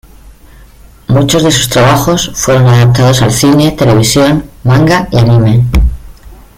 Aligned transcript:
Muchos 1.09 1.43
de 1.43 1.51
sus 1.51 1.69
trabajos 1.69 2.31
fueron 2.33 2.65
adaptados 2.69 3.21
al 3.21 3.31
cine, 3.31 3.73
televisión, 3.73 4.49
manga 4.63 5.07
y 5.11 5.19
anime. 5.19 5.63